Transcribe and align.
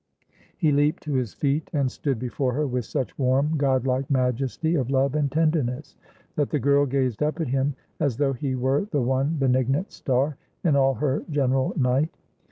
He 0.57 0.71
leaped 0.71 1.03
to 1.03 1.13
his 1.13 1.35
feet, 1.35 1.69
and 1.73 1.91
stood 1.91 2.17
before 2.17 2.53
her 2.55 2.65
with 2.65 2.85
such 2.85 3.15
warm, 3.19 3.55
god 3.55 3.85
like 3.85 4.09
majesty 4.09 4.73
of 4.73 4.89
love 4.89 5.13
and 5.13 5.31
tenderness, 5.31 5.95
that 6.35 6.49
the 6.49 6.57
girl 6.57 6.87
gazed 6.87 7.21
up 7.21 7.39
at 7.39 7.49
him 7.49 7.75
as 7.99 8.17
though 8.17 8.33
he 8.33 8.55
were 8.55 8.85
the 8.85 8.99
one 9.03 9.35
benignant 9.37 9.91
star 9.91 10.37
in 10.63 10.75
all 10.75 10.95
her 10.95 11.23
general 11.29 11.73
night. 11.77 12.09